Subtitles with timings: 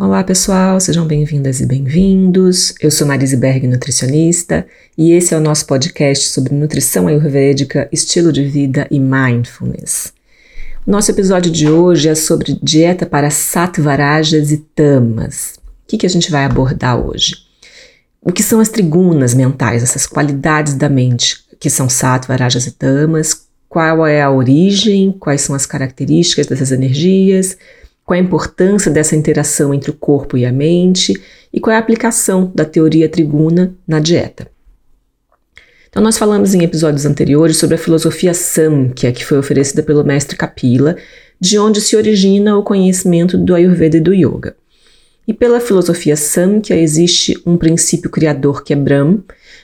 [0.00, 2.72] Olá pessoal, sejam bem-vindas e bem-vindos.
[2.80, 4.64] Eu sou Marise Berg, nutricionista,
[4.96, 10.12] e esse é o nosso podcast sobre nutrição ayurvédica, estilo de vida e mindfulness.
[10.86, 15.54] O nosso episódio de hoje é sobre dieta para sattvarajas e tamas.
[15.84, 17.34] O que, que a gente vai abordar hoje?
[18.22, 23.48] O que são as trigunas mentais, essas qualidades da mente, que são sattvarajas e tamas,
[23.68, 27.58] qual é a origem, quais são as características dessas energias,
[28.08, 31.12] qual a importância dessa interação entre o corpo e a mente
[31.52, 34.50] e qual é a aplicação da teoria triguna na dieta.
[35.90, 40.38] Então, nós falamos em episódios anteriores sobre a filosofia Samkhya, que foi oferecida pelo mestre
[40.38, 40.96] Kapila,
[41.38, 44.56] de onde se origina o conhecimento do Ayurveda e do Yoga.
[45.26, 49.18] E pela filosofia Samkhya existe um princípio criador que é Brahm,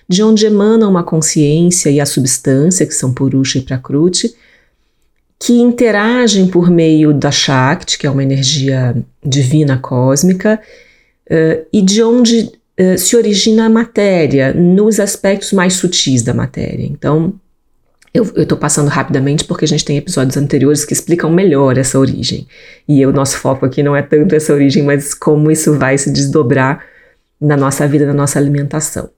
[0.07, 4.35] de onde emana uma consciência e a substância, que são Purusha e Prakruti,
[5.45, 10.59] que interagem por meio da Shakti, que é uma energia divina cósmica,
[11.31, 16.87] uh, e de onde uh, se origina a matéria, nos aspectos mais sutis da matéria.
[16.87, 17.35] Então,
[18.15, 22.47] eu estou passando rapidamente porque a gente tem episódios anteriores que explicam melhor essa origem.
[22.89, 26.11] E o nosso foco aqui não é tanto essa origem, mas como isso vai se
[26.11, 26.83] desdobrar
[27.39, 29.11] na nossa vida, na nossa alimentação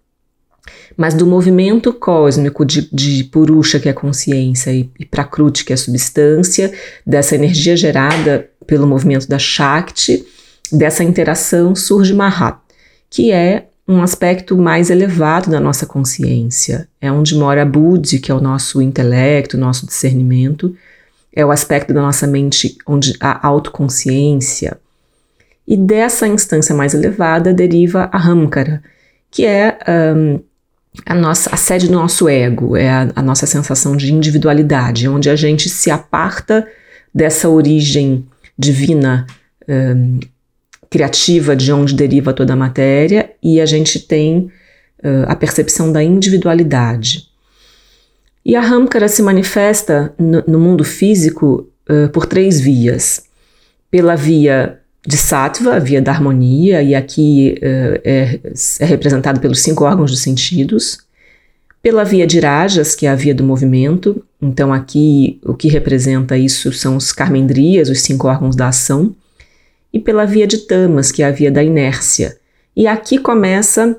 [0.96, 5.76] mas do movimento cósmico de, de Purusha, que é consciência, e, e Prakruti, que é
[5.76, 6.72] substância,
[7.06, 10.24] dessa energia gerada pelo movimento da Shakti,
[10.72, 12.58] dessa interação surge Mahat,
[13.08, 16.88] que é um aspecto mais elevado da nossa consciência.
[17.00, 20.74] É onde mora Buddhi, que é o nosso intelecto, nosso discernimento,
[21.32, 24.78] é o aspecto da nossa mente onde a autoconsciência.
[25.68, 28.82] E dessa instância mais elevada deriva a Hamkara,
[29.30, 29.78] que é
[30.16, 30.40] um,
[31.04, 35.28] a, nossa, a sede do nosso ego, é a, a nossa sensação de individualidade, onde
[35.28, 36.66] a gente se aparta
[37.14, 38.26] dessa origem
[38.58, 39.26] divina,
[39.68, 40.20] um,
[40.88, 44.50] criativa, de onde deriva toda a matéria, e a gente tem
[45.02, 47.28] uh, a percepção da individualidade.
[48.44, 53.24] E a Hamkara se manifesta no, no mundo físico uh, por três vias.
[53.90, 58.40] Pela via de Sattva, a via da harmonia, e aqui uh, é,
[58.80, 60.98] é, representado pelos cinco órgãos dos sentidos,
[61.80, 66.36] pela via de Rajas, que é a via do movimento, então aqui o que representa
[66.36, 69.14] isso são os karmendrias, os cinco órgãos da ação,
[69.92, 72.36] e pela via de Tamas, que é a via da inércia.
[72.74, 73.96] E aqui começa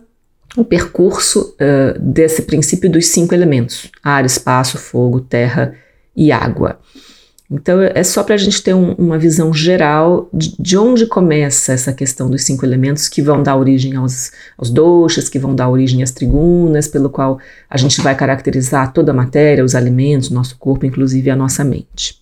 [0.57, 5.73] o percurso uh, desse princípio dos cinco elementos: ar, espaço, fogo, terra
[6.16, 6.79] e água.
[7.50, 11.72] Então é só para a gente ter um, uma visão geral de, de, onde começa
[11.72, 14.69] essa questão dos cinco elementos que vão dar origem aos, aos
[15.30, 19.63] que vão dar origem às trigunas, pelo qual a gente vai caracterizar toda a matéria,
[19.63, 22.22] os alimentos, nosso corpo, inclusive a nossa mente.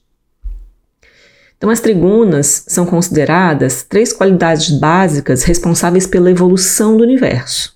[1.58, 7.75] Então, as trigunas são consideradas três qualidades básicas responsáveis pela evolução do universo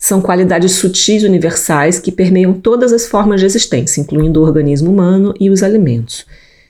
[0.00, 5.34] são qualidades sutis universais que permeiam todas as formas de existência, incluindo o organismo humano
[5.38, 6.24] e os alimentos.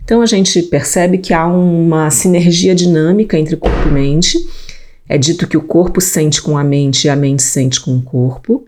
[0.05, 4.45] Então a gente percebe que há uma sinergia dinâmica entre corpo e mente.
[5.09, 8.03] É dito que o corpo sente com a mente e a mente sente com o
[8.03, 8.65] corpo.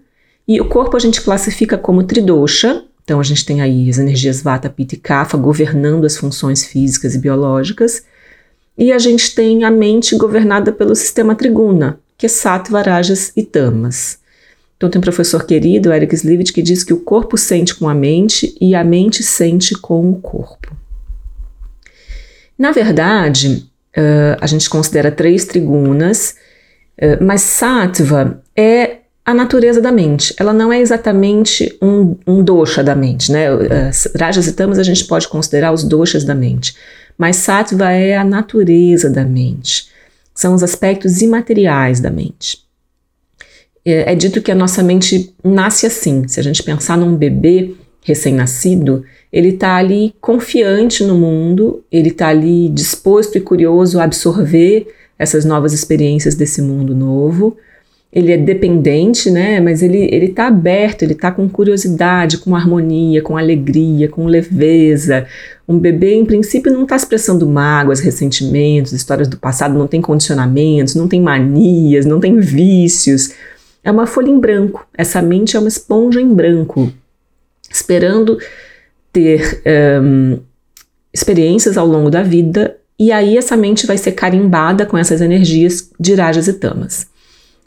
[0.47, 4.43] E o corpo a gente classifica como tridosha, então a gente tem aí as energias
[4.43, 8.05] Vata, Pitta e Kapha governando as funções físicas e biológicas.
[8.79, 13.43] E a gente tem a mente governada pelo sistema triguna, que é Sattva, Rajas e
[13.43, 14.22] Tamas.
[14.83, 17.95] Então tem um professor querido, Eric Slivit, que diz que o corpo sente com a
[17.95, 20.77] mente e a mente sente com o corpo.
[22.59, 23.65] Na verdade,
[23.97, 26.35] uh, a gente considera três trigunas,
[27.01, 30.35] uh, mas sattva é a natureza da mente.
[30.37, 33.47] Ela não é exatamente um, um dosha da mente, né?
[34.19, 36.75] Rajas e tamas a gente pode considerar os doshas da mente,
[37.17, 39.87] mas sattva é a natureza da mente.
[40.35, 42.62] São os aspectos imateriais da mente.
[43.85, 46.27] É, é dito que a nossa mente nasce assim.
[46.29, 52.29] Se a gente pensar num bebê recém-nascido, ele está ali confiante no mundo, ele está
[52.29, 54.89] ali disposto e curioso a absorver
[55.19, 57.57] essas novas experiências desse mundo novo.
[58.13, 59.59] Ele é dependente, né?
[59.59, 65.27] Mas ele ele está aberto, ele está com curiosidade, com harmonia, com alegria, com leveza.
[65.67, 70.95] Um bebê, em princípio, não está expressando mágoas, ressentimentos, histórias do passado, não tem condicionamentos,
[70.95, 73.33] não tem manias, não tem vícios
[73.85, 74.87] é uma folha em branco.
[74.95, 76.93] Essa mente é uma esponja em branco,
[77.71, 78.39] esperando
[79.13, 79.63] ter
[80.03, 80.39] um,
[81.13, 85.91] experiências ao longo da vida, e aí essa mente vai ser carimbada com essas energias
[85.99, 87.07] de rajas e tamas.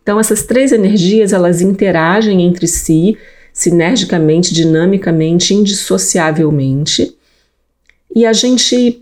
[0.01, 3.17] Então essas três energias elas interagem entre si
[3.51, 7.15] sinergicamente, dinamicamente, indissociavelmente,
[8.13, 9.01] e a gente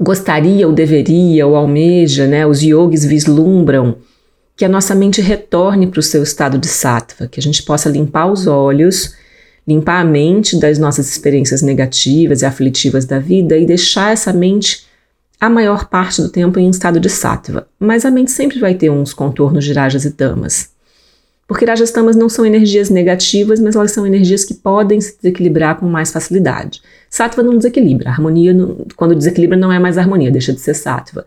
[0.00, 3.96] gostaria ou deveria ou almeja, né, os yogis vislumbram
[4.56, 7.90] que a nossa mente retorne para o seu estado de sattva, que a gente possa
[7.90, 9.14] limpar os olhos,
[9.68, 14.86] limpar a mente das nossas experiências negativas e aflitivas da vida e deixar essa mente
[15.38, 17.68] a maior parte do tempo em estado de sattva.
[17.78, 20.70] Mas a mente sempre vai ter uns contornos de rajas e tamas.
[21.46, 25.16] Porque rajas e tamas não são energias negativas, mas elas são energias que podem se
[25.16, 26.80] desequilibrar com mais facilidade.
[27.10, 28.08] Sattva não desequilibra.
[28.08, 31.26] A harmonia, não, quando desequilibra, não é mais harmonia, deixa de ser sattva.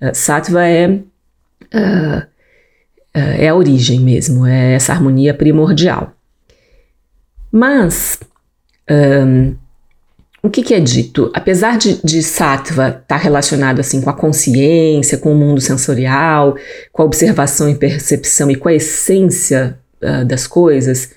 [0.00, 0.88] Uh, sattva é.
[0.88, 2.37] Uh,
[3.14, 6.12] é, é a origem mesmo, é essa harmonia primordial.
[7.50, 8.18] Mas,
[8.90, 9.54] um,
[10.42, 11.30] o que, que, é dito?
[11.34, 16.56] Apesar de, de sattva estar tá relacionado assim com a consciência, com o mundo sensorial,
[16.92, 21.10] com a observação e percepção e com a essência uh, das coisas,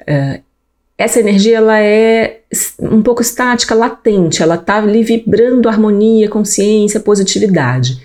[0.00, 0.42] uh,
[0.96, 2.40] essa energia ela é
[2.80, 8.02] um pouco estática, latente, ela está ali vibrando harmonia, consciência, positividade,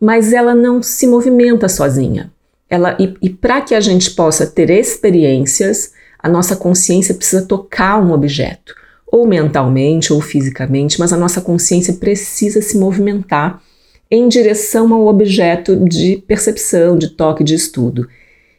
[0.00, 2.30] mas ela não se movimenta sozinha.
[2.68, 8.02] Ela, e, e para que a gente possa ter experiências, a nossa consciência precisa tocar
[8.02, 8.74] um objeto,
[9.06, 13.62] ou mentalmente ou fisicamente, mas a nossa consciência precisa se movimentar
[14.10, 18.08] em direção ao objeto de percepção, de toque, de estudo.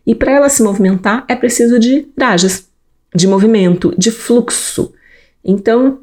[0.05, 2.65] E para ela se movimentar é preciso de rajas,
[3.13, 4.93] de movimento, de fluxo.
[5.43, 5.99] Então,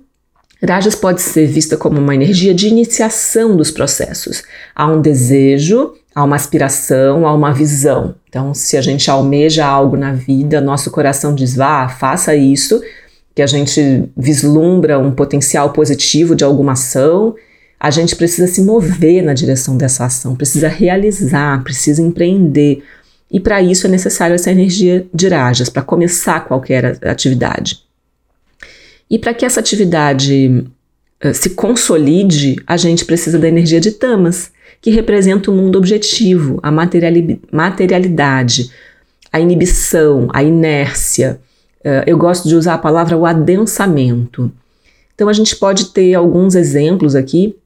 [0.67, 4.43] Rajas pode ser vista como uma energia de iniciação dos processos.
[4.75, 8.15] Há um desejo, há uma aspiração, há uma visão.
[8.29, 12.81] Então, se a gente almeja algo na vida, nosso coração diz, vá, faça isso,
[13.35, 17.35] que a gente vislumbra um potencial positivo de alguma ação,
[17.81, 22.83] a gente precisa se mover na direção dessa ação, precisa realizar, precisa empreender.
[23.31, 27.83] E para isso é necessário essa energia de rajas, para começar qualquer atividade.
[29.11, 30.65] E para que essa atividade
[31.25, 34.51] uh, se consolide, a gente precisa da energia de tamas,
[34.85, 38.71] que representa o mundo objetivo, a materiali materialidade,
[39.33, 41.41] a inibição, a inércia.
[41.81, 44.53] Uh, eu gosto de usar a palavra o adensamento.
[45.15, 47.57] Então a gente pode ter alguns exemplos aqui.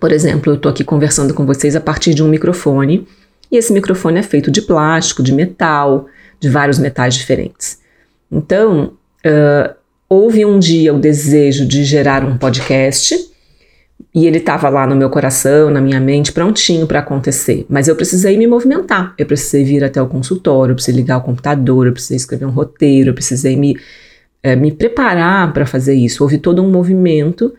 [0.00, 3.06] Por exemplo, eu estou aqui conversando com vocês a partir de um microfone,
[3.52, 6.06] e esse microfone é feito de plástico, de metal,
[6.40, 7.78] de vários metais diferentes.
[8.32, 8.94] Então,
[9.24, 9.74] uh,
[10.08, 13.16] houve um dia o desejo de gerar um podcast
[14.14, 17.66] e ele estava lá no meu coração, na minha mente, prontinho para acontecer.
[17.68, 19.14] Mas eu precisei me movimentar.
[19.18, 22.50] Eu precisei vir até o consultório, eu precisei ligar o computador, eu precisei escrever um
[22.50, 23.78] roteiro, eu precisei me,
[24.42, 26.22] é, me preparar para fazer isso.
[26.22, 27.54] Houve todo um movimento.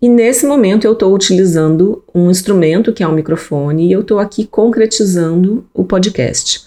[0.00, 4.18] E nesse momento eu estou utilizando um instrumento que é um microfone e eu estou
[4.18, 6.66] aqui concretizando o podcast.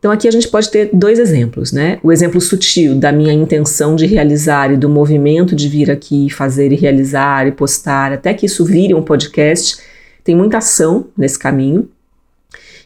[0.00, 2.00] Então aqui a gente pode ter dois exemplos, né?
[2.02, 6.72] O exemplo sutil da minha intenção de realizar e do movimento de vir aqui fazer
[6.72, 9.78] e realizar e postar, até que isso vire um podcast.
[10.24, 11.86] Tem muita ação nesse caminho.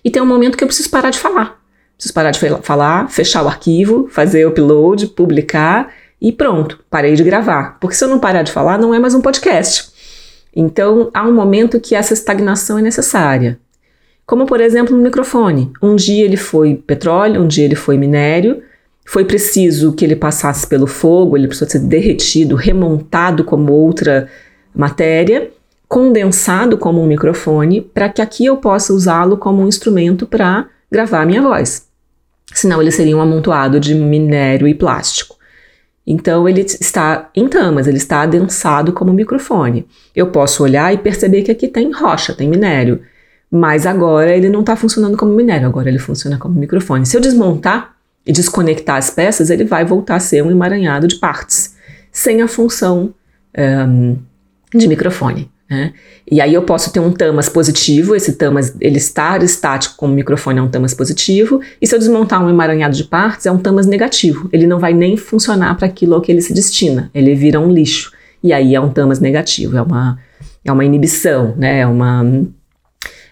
[0.04, 1.62] E tem um momento que eu preciso parar de falar.
[1.96, 7.22] Preciso parar de falar, fechar o arquivo, fazer o upload, publicar e pronto, parei de
[7.22, 7.78] gravar.
[7.78, 9.88] Porque se eu não parar de falar, não é mais um podcast.
[10.54, 13.60] Então há um momento que essa estagnação é necessária.
[14.26, 15.70] Como, por exemplo, no microfone.
[15.82, 18.62] Um dia ele foi petróleo, um dia ele foi minério.
[19.06, 24.28] Foi preciso que ele passasse pelo fogo, ele precisou ser derretido, remontado como outra
[24.74, 25.50] matéria,
[25.86, 31.20] condensado como um microfone, para que aqui eu possa usá-lo como um instrumento para gravar
[31.20, 31.86] a minha voz.
[32.52, 35.36] Senão ele seria um amontoado de minério e plástico.
[36.06, 39.86] Então ele está em tamas, ele está adensado como um microfone.
[40.14, 43.02] Eu posso olhar e perceber que aqui tem rocha, tem minério.
[43.50, 47.06] Mas agora ele não está funcionando como minério, agora ele funciona como microfone.
[47.06, 47.94] Se eu desmontar
[48.26, 51.76] e desconectar as peças, ele vai voltar a ser um emaranhado de partes,
[52.10, 53.14] sem a função
[53.56, 54.16] um,
[54.74, 55.50] de microfone.
[55.68, 55.92] Né?
[56.30, 60.58] E aí eu posso ter um tamas positivo, esse tamas ele estar estático como microfone
[60.58, 63.86] é um tamas positivo, e se eu desmontar um emaranhado de partes é um tamas
[63.86, 67.58] negativo, ele não vai nem funcionar para aquilo ao que ele se destina, ele vira
[67.58, 70.18] um lixo, e aí é um tamas negativo, é uma,
[70.64, 71.80] é uma inibição, né?
[71.80, 72.24] é uma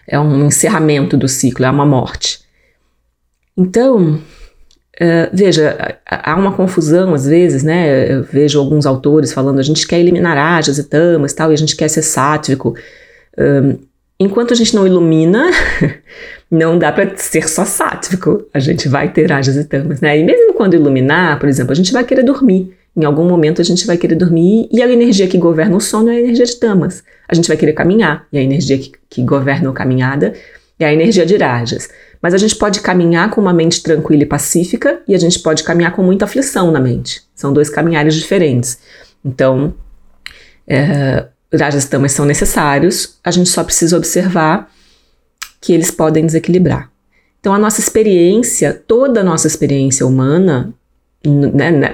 [0.07, 2.41] é um encerramento do ciclo, é uma morte.
[3.57, 8.11] Então, uh, veja, há uma confusão às vezes, né?
[8.11, 11.57] Eu vejo alguns autores falando a gente quer eliminar ajas e tamas tal, e a
[11.57, 12.75] gente quer ser sátrico.
[13.37, 13.77] Um,
[14.19, 15.49] enquanto a gente não ilumina,
[16.49, 18.45] não dá para ser só sátrico.
[18.53, 20.17] A gente vai ter ajas e tamas, né?
[20.17, 22.75] E mesmo quando iluminar, por exemplo, a gente vai querer dormir.
[22.95, 26.09] Em algum momento a gente vai querer dormir e a energia que governa o sono
[26.09, 27.03] é a energia de tamas.
[27.27, 30.33] A gente vai querer caminhar e a energia que, que governa a caminhada
[30.79, 31.89] é a energia de rajas.
[32.21, 35.63] Mas a gente pode caminhar com uma mente tranquila e pacífica e a gente pode
[35.63, 37.21] caminhar com muita aflição na mente.
[37.35, 38.77] São dois caminhares diferentes.
[39.25, 39.73] Então,
[40.67, 44.71] é, rajas tamas são necessários, a gente só precisa observar
[45.59, 46.91] que eles podem desequilibrar.
[47.39, 50.73] Então, a nossa experiência, toda a nossa experiência humana,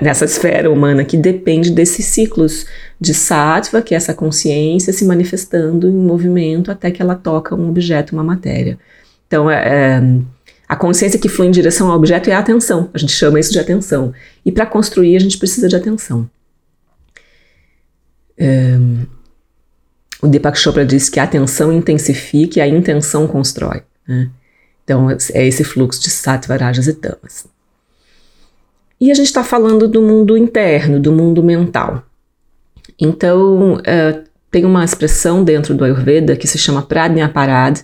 [0.02, 2.66] nessa esfera humana que depende desses ciclos
[3.00, 7.70] de sattva, que é essa consciência se manifestando em movimento até que ela toca um
[7.70, 8.80] objeto, uma matéria.
[9.28, 10.02] Então, é, é,
[10.68, 12.90] a consciência que flui em direção ao objeto é a atenção.
[12.92, 14.12] A gente chama isso de atenção.
[14.44, 16.28] E para construir, a gente precisa de atenção.
[18.36, 18.80] É,
[20.24, 23.84] o Deepak Chopra diz que a atenção intensifica e a intenção constrói.
[24.08, 24.32] Né?
[24.84, 27.46] Então, é esse fluxo de sattva, rajas e tamas.
[29.00, 32.04] E a gente está falando do mundo interno, do mundo mental.
[33.00, 34.20] Então, é,
[34.52, 37.80] tem uma expressão dentro do Ayurveda que se chama Pradnyaparad,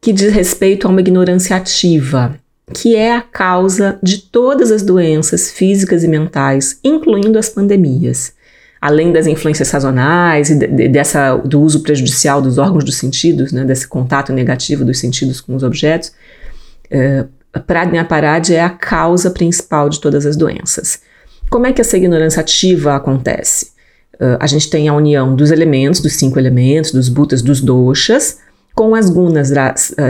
[0.00, 2.36] que diz respeito a uma ignorância ativa,
[2.72, 8.32] que é a causa de todas as doenças físicas e mentais, incluindo as pandemias.
[8.80, 13.50] Além das influências sazonais e de, de, dessa, do uso prejudicial dos órgãos dos sentidos,
[13.50, 16.12] né, desse contato negativo dos sentidos com os objetos,
[17.52, 21.00] é, Pradnyaparad é a causa principal de todas as doenças.
[21.50, 23.72] Como é que essa ignorância ativa acontece?
[24.14, 28.38] Uh, a gente tem a união dos elementos, dos cinco elementos, dos bhutas, dos doshas,
[28.74, 29.50] com as gunas,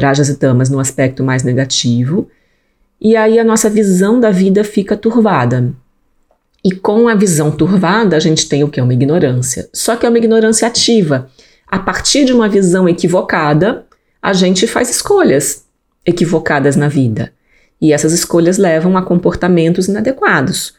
[0.01, 2.29] rajas e tamas no aspecto mais negativo,
[3.01, 5.73] e aí a nossa visão da vida fica turvada.
[6.65, 8.81] E com a visão turvada, a gente tem o que?
[8.81, 9.69] Uma ignorância.
[9.73, 11.31] Só que é uma ignorância ativa.
[11.67, 13.87] A partir de uma visão equivocada,
[14.21, 15.65] a gente faz escolhas
[16.09, 17.33] equivocadas na vida.
[17.81, 20.75] E essas escolhas levam a comportamentos inadequados,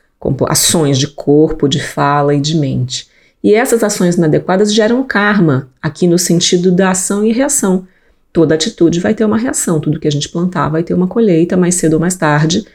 [0.50, 3.08] ações de corpo, de fala e de mente.
[3.44, 7.88] E essas ações inadequadas geram karma, aqui no sentido da ação e reação.
[8.34, 11.56] Toda atitude vai ter uma reação, tudo que a gente plantar vai ter uma colheita
[11.56, 12.66] mais cedo ou mais tarde.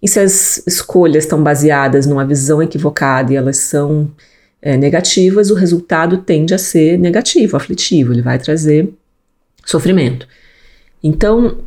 [0.00, 4.10] E se as escolhas estão baseadas numa visão equivocada e elas são
[4.62, 8.88] é, negativas, o resultado tende a ser negativo, aflitivo, ele vai trazer
[9.66, 10.26] sofrimento.
[11.02, 11.58] Então,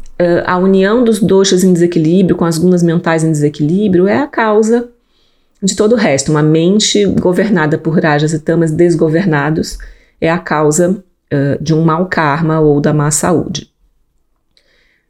[0.46, 4.90] a união dos doshas em desequilíbrio com as gunas mentais em desequilíbrio é a causa
[5.62, 6.32] de todo o resto.
[6.32, 9.78] Uma mente governada por rajas e tamas desgovernados
[10.20, 13.72] é a causa uh, de um mau karma ou da má saúde.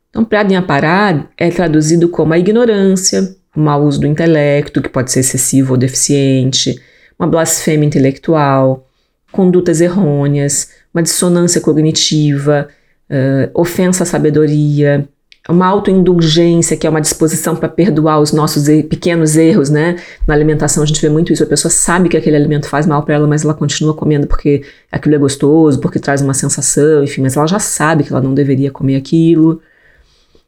[0.09, 5.21] Então, Pradnyaparad é traduzido como a ignorância, o mau uso do intelecto, que pode ser
[5.21, 6.81] excessivo ou deficiente,
[7.17, 8.87] uma blasfêmia intelectual,
[9.31, 12.67] condutas errôneas, uma dissonância cognitiva,
[13.11, 15.07] uh, ofensa à sabedoria,
[15.49, 19.97] uma autoindulgência, que é uma disposição para perdoar os nossos pequenos erros, né?
[20.27, 23.03] Na alimentação a gente vê muito isso, a pessoa sabe que aquele alimento faz mal
[23.03, 27.21] para ela, mas ela continua comendo porque aquilo é gostoso, porque traz uma sensação, enfim,
[27.21, 29.61] mas ela já sabe que ela não deveria comer aquilo.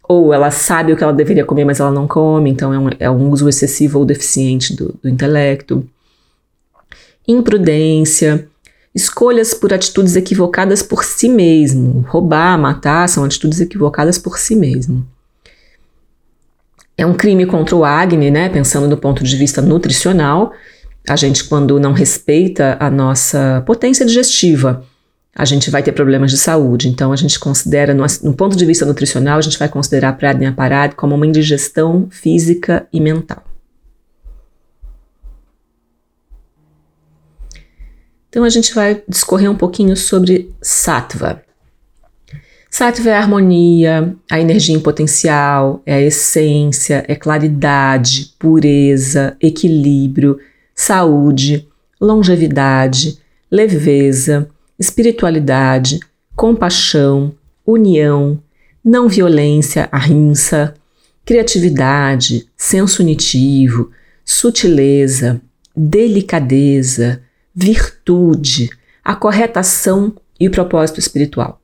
[0.08, 2.90] Ou ela sabe o que ela deveria comer, mas ela não come, então é um,
[3.00, 5.88] é um uso excessivo ou deficiente do, do intelecto.
[7.28, 8.48] Imprudência,
[8.94, 12.06] Escolhas por atitudes equivocadas por si mesmo.
[12.08, 15.06] Roubar, matar são atitudes equivocadas por si mesmo.
[16.96, 18.50] É um crime contra o Agni, né?
[18.50, 20.54] Pensando do ponto de vista nutricional.
[21.10, 24.86] A gente, quando não respeita a nossa potência digestiva,
[25.36, 26.88] a gente vai ter problemas de saúde.
[26.88, 30.14] Então, a gente considera, no, no ponto de vista nutricional, a gente vai considerar a
[30.14, 33.44] Pradnya Parad como uma indigestão física e mental.
[38.34, 41.44] Então a gente vai discorrer um pouquinho sobre sattva.
[42.68, 50.40] Sattva é a harmonia, a energia em potencial, é a essência, é claridade, pureza, equilíbrio,
[50.74, 51.70] saúde,
[52.02, 53.20] longevidade,
[53.52, 54.50] leveza,
[54.80, 56.00] espiritualidade,
[56.36, 58.42] compaixão, união,
[58.84, 60.74] não violência, ahimsa,
[61.24, 63.92] criatividade, senso unitivo,
[64.26, 65.40] sutileza,
[65.78, 67.22] delicadeza,
[67.54, 68.70] virtude,
[69.04, 71.60] a corretação e o propósito espiritual.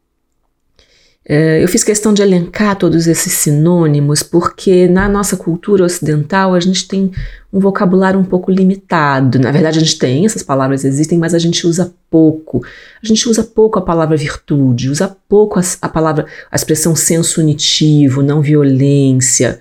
[1.31, 6.59] É, eu fiz questão de elencar todos esses sinônimos porque na nossa cultura ocidental a
[6.59, 7.11] gente tem
[7.53, 9.37] um vocabulário um pouco limitado.
[9.37, 12.65] Na verdade, a gente tem, essas palavras existem, mas a gente usa pouco.
[13.03, 17.41] A gente usa pouco a palavra virtude, usa pouco a, a palavra, a expressão senso
[17.41, 19.59] unitivo, não violência.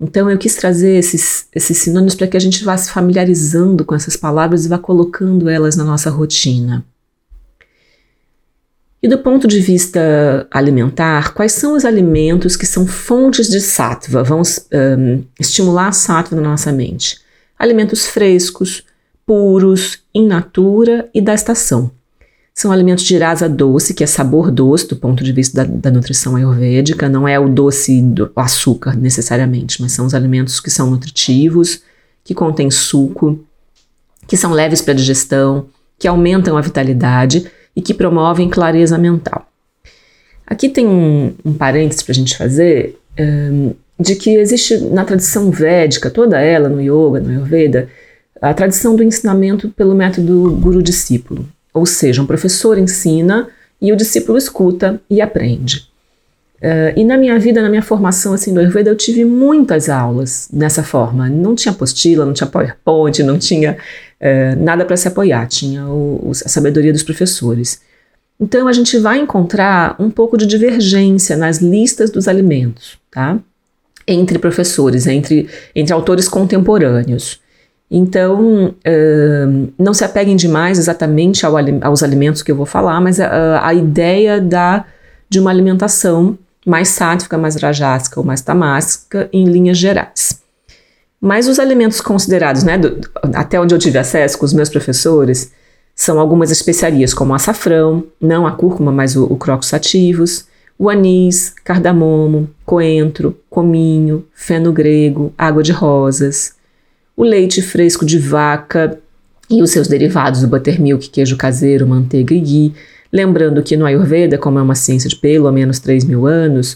[0.00, 3.94] Então eu quis trazer esses, esses sinônimos para que a gente vá se familiarizando com
[3.94, 6.84] essas palavras e vá colocando elas na nossa rotina.
[9.02, 14.24] E do ponto de vista alimentar, quais são os alimentos que são fontes de sattva,
[14.24, 17.20] vão um, estimular a sattva na nossa mente?
[17.56, 18.84] Alimentos frescos,
[19.24, 21.92] puros, in natura e da estação.
[22.58, 25.90] São alimentos de rasa doce, que é sabor doce do ponto de vista da, da
[25.92, 30.90] nutrição ayurvédica, não é o doce do açúcar necessariamente, mas são os alimentos que são
[30.90, 31.82] nutritivos,
[32.24, 33.38] que contêm suco,
[34.26, 39.46] que são leves para digestão, que aumentam a vitalidade e que promovem clareza mental.
[40.44, 45.48] Aqui tem um, um parênteses para a gente fazer um, de que existe na tradição
[45.52, 47.88] védica, toda ela, no yoga, no ayurveda,
[48.42, 51.46] a tradição do ensinamento pelo método guru-discípulo.
[51.78, 53.48] Ou seja, um professor ensina
[53.80, 55.88] e o discípulo escuta e aprende.
[56.56, 60.48] Uh, e na minha vida, na minha formação assim do Ayurveda, eu tive muitas aulas
[60.52, 61.28] dessa forma.
[61.28, 63.76] Não tinha apostila, não tinha PowerPoint, não tinha
[64.20, 67.80] uh, nada para se apoiar, tinha o, a sabedoria dos professores.
[68.40, 73.38] Então a gente vai encontrar um pouco de divergência nas listas dos alimentos, tá?
[74.06, 77.40] Entre professores, entre, entre autores contemporâneos.
[77.90, 83.18] Então, uh, não se apeguem demais exatamente ao, aos alimentos que eu vou falar, mas
[83.18, 84.84] a, a ideia da,
[85.28, 90.42] de uma alimentação mais sátrica, mais rajásica ou mais tamásica em linhas gerais.
[91.20, 93.00] Mas os alimentos considerados, né, do,
[93.34, 95.50] até onde eu tive acesso com os meus professores,
[95.94, 100.46] são algumas especiarias como açafrão, não a cúrcuma, mas o, o crocus sativos,
[100.78, 106.54] o anis, cardamomo, coentro, cominho, feno grego, água de rosas,
[107.18, 108.98] o leite fresco de vaca
[109.50, 112.74] e os seus derivados, o buttermilk, queijo caseiro, manteiga e ghee,
[113.12, 116.74] Lembrando que no Ayurveda, como é uma ciência de pelo menos 3 mil anos,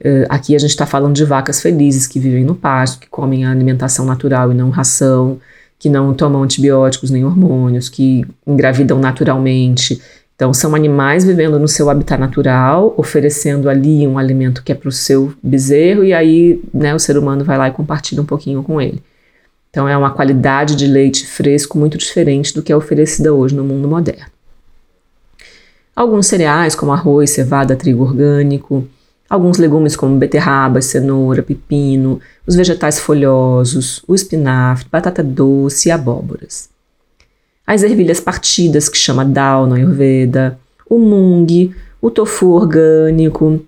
[0.00, 3.44] uh, aqui a gente está falando de vacas felizes que vivem no pasto, que comem
[3.44, 5.38] a alimentação natural e não ração,
[5.78, 10.00] que não tomam antibióticos nem hormônios, que engravidam naturalmente.
[10.36, 14.88] Então, são animais vivendo no seu habitat natural, oferecendo ali um alimento que é para
[14.88, 18.62] o seu bezerro, e aí né, o ser humano vai lá e compartilha um pouquinho
[18.62, 19.02] com ele.
[19.72, 23.64] Então, é uma qualidade de leite fresco muito diferente do que é oferecida hoje no
[23.64, 24.26] mundo moderno.
[25.96, 28.86] Alguns cereais, como arroz, cevada, trigo orgânico,
[29.30, 36.68] alguns legumes como beterraba, cenoura, pepino, os vegetais folhosos, o espinafre, batata doce e abóboras.
[37.66, 43.58] As ervilhas partidas, que chama dal no Ayurveda, o mung, o tofu orgânico,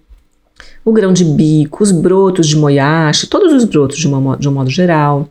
[0.84, 4.52] o grão de bico, os brotos de moyashi, todos os brotos de, uma, de um
[4.52, 5.30] modo geral,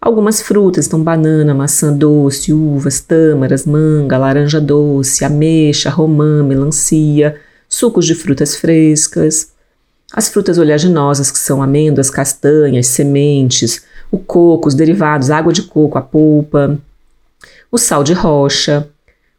[0.00, 8.06] Algumas frutas, então banana, maçã doce, uvas, tâmaras, manga, laranja doce, ameixa, romã, melancia, sucos
[8.06, 9.52] de frutas frescas,
[10.10, 15.98] as frutas oleaginosas, que são amêndoas, castanhas, sementes, o coco, os derivados, água de coco,
[15.98, 16.78] a polpa,
[17.70, 18.88] o sal de rocha,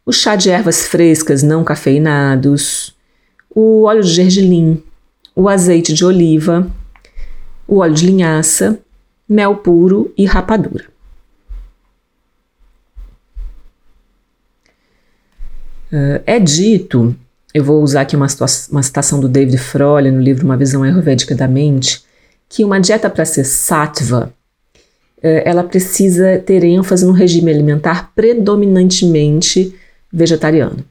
[0.06, 2.96] o chá de ervas frescas não cafeinados,
[3.50, 4.80] o óleo de gergelim,
[5.34, 6.70] o azeite de oliva,
[7.66, 8.78] o óleo de linhaça,
[9.32, 10.84] mel puro e rapadura.
[15.92, 17.14] Uh, é dito,
[17.52, 18.26] eu vou usar aqui uma,
[18.70, 22.02] uma citação do David Frolle no livro Uma Visão Ayurvédica da Mente,
[22.48, 24.32] que uma dieta para ser sattva,
[25.18, 29.74] uh, ela precisa ter ênfase no regime alimentar predominantemente
[30.12, 30.84] vegetariano.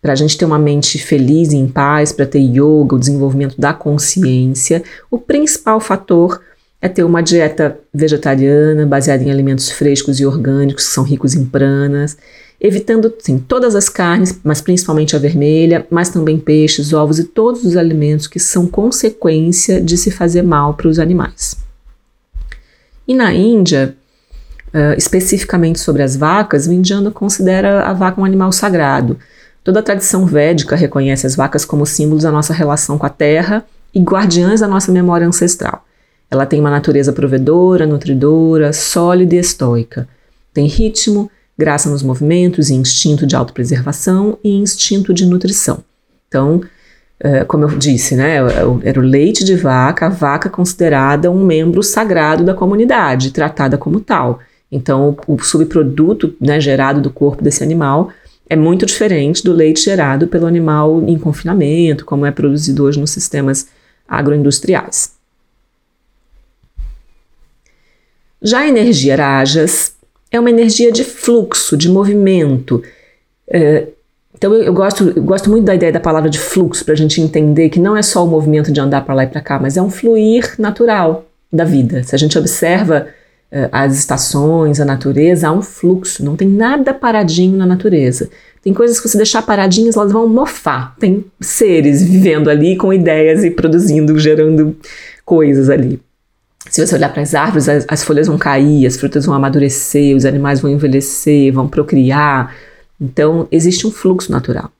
[0.00, 3.60] Para a gente ter uma mente feliz e em paz, para ter yoga, o desenvolvimento
[3.60, 6.40] da consciência, o principal fator
[6.82, 11.44] é ter uma dieta vegetariana baseada em alimentos frescos e orgânicos que são ricos em
[11.44, 12.16] pranas,
[12.60, 17.64] evitando sim, todas as carnes, mas principalmente a vermelha, mas também peixes, ovos e todos
[17.64, 21.56] os alimentos que são consequência de se fazer mal para os animais.
[23.06, 23.96] E na Índia,
[24.68, 29.18] uh, especificamente sobre as vacas, o indiano considera a vaca um animal sagrado.
[29.62, 33.64] Toda a tradição védica reconhece as vacas como símbolos da nossa relação com a terra
[33.94, 35.84] e guardiãs da nossa memória ancestral.
[36.30, 40.08] Ela tem uma natureza provedora, nutridora, sólida e estoica.
[40.54, 45.82] Tem ritmo, graça nos movimentos e instinto de autopreservação e instinto de nutrição.
[46.28, 46.62] Então,
[47.18, 48.36] é, como eu disse, né,
[48.82, 54.00] era o leite de vaca, a vaca considerada um membro sagrado da comunidade, tratada como
[54.00, 54.40] tal.
[54.72, 58.10] Então, o, subproduto né, gerado do corpo desse animal
[58.48, 63.10] é muito diferente do leite gerado pelo animal em confinamento, como é produzido hoje nos
[63.10, 63.68] sistemas
[64.08, 65.19] agroindustriais.
[68.42, 69.94] Já a energia Rajas
[70.30, 72.82] é uma energia de fluxo, de movimento.
[73.48, 73.88] É,
[74.36, 76.96] então eu, eu, gosto, eu gosto muito da ideia da palavra de fluxo para a
[76.96, 79.58] gente entender que não é só o movimento de andar para lá e para cá,
[79.58, 82.02] mas é um fluir natural da vida.
[82.02, 83.08] Se a gente observa
[83.52, 88.30] uh, as estações, a natureza, há um fluxo, não tem nada paradinho na natureza.
[88.62, 90.94] Tem coisas que você deixar paradinhas, elas vão mofar.
[90.98, 94.76] Tem seres vivendo ali com ideias e produzindo, gerando
[95.24, 96.00] coisas ali.
[96.68, 100.14] Se você olhar para as árvores, as, as, folhas vão cair, as frutas vão amadurecer,
[100.14, 102.54] os animais vão envelhecer, vão procriar.
[103.00, 104.70] Então, existe um fluxo natural.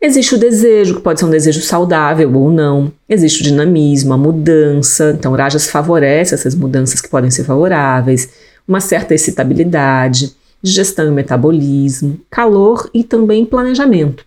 [0.00, 2.92] Existe o desejo, que pode ser um desejo saudável ou não.
[3.08, 5.14] Existe o dinamismo, a mudança.
[5.16, 8.28] Então, Rajas favorece essas mudanças que podem ser favoráveis.
[8.66, 10.34] Uma certa excitabilidade.
[10.60, 14.24] digestão e metabolismo, calor e também planejamento.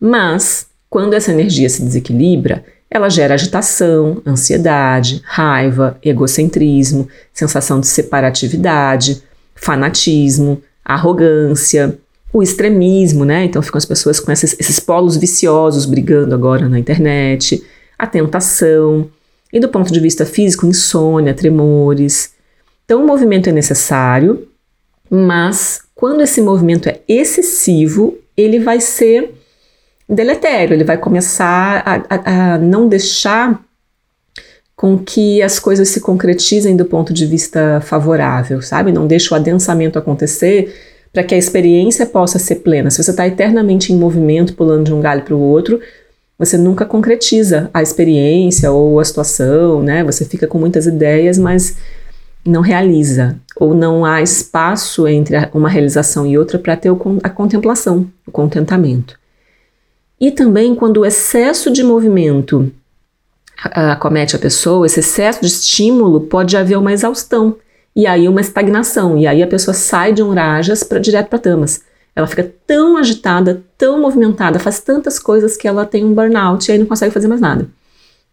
[0.00, 9.20] Mas, quando essa energia se desequilibra, ela gera agitação, ansiedade, raiva, egocentrismo, sensação de separatividade,
[9.52, 11.98] fanatismo, arrogância,
[12.32, 13.46] o extremismo, né?
[13.46, 17.60] Então ficam as pessoas com esses, esses polos viciosos brigando agora na internet,
[17.98, 19.10] a tentação,
[19.52, 22.32] e do ponto de vista físico, insônia, tremores.
[22.84, 24.46] Então o movimento é necessário,
[25.10, 29.34] mas quando esse movimento é excessivo, ele vai ser
[30.08, 33.62] deletério, ele vai começar a, a, a não deixar
[34.76, 38.92] com que as coisas se concretizem do ponto de vista favorável, sabe?
[38.92, 40.74] Não deixa o adensamento acontecer
[41.12, 42.90] para que a experiência possa ser plena.
[42.90, 45.80] Se você está eternamente em movimento, pulando de um galho para o outro,
[46.36, 50.02] você nunca concretiza a experiência ou a situação, né?
[50.02, 51.76] Você fica com muitas ideias, mas
[52.44, 56.90] não realiza, ou não há espaço entre uma realização e outra para ter
[57.22, 59.18] a contemplação, o contentamento.
[60.20, 62.72] E também quando o excesso de movimento
[63.56, 67.56] acomete a pessoa, esse excesso de estímulo pode haver uma exaustão
[67.96, 71.38] e aí uma estagnação, e aí a pessoa sai de um rajas para direto para
[71.38, 71.82] tamas.
[72.16, 76.72] Ela fica tão agitada, tão movimentada, faz tantas coisas que ela tem um burnout e
[76.72, 77.68] aí não consegue fazer mais nada.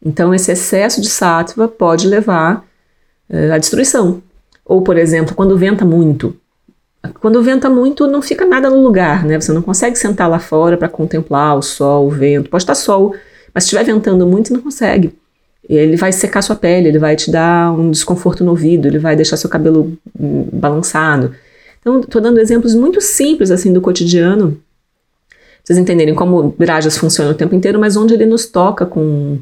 [0.03, 2.65] Então esse excesso de sattva pode levar
[3.29, 4.21] uh, à destruição.
[4.65, 6.35] Ou, por exemplo, quando venta muito.
[7.19, 9.39] Quando venta muito, não fica nada no lugar, né?
[9.39, 12.49] Você não consegue sentar lá fora para contemplar o sol, o vento.
[12.49, 13.15] Pode estar sol,
[13.53, 15.13] mas se estiver ventando muito, você não consegue
[15.69, 19.15] ele vai secar sua pele, ele vai te dar um desconforto no ouvido, ele vai
[19.15, 21.33] deixar seu cabelo hum, balançado.
[21.79, 24.51] Então, estou dando exemplos muito simples assim do cotidiano,
[25.29, 29.39] pra vocês entenderem como Rajas funciona o tempo inteiro, mas onde ele nos toca com